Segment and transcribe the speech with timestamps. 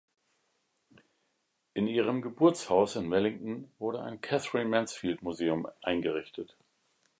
[1.75, 6.57] In ihrem Geburtshaus in Wellington wurde ein "Katherine-Mansfield-Museum" eingerichtet.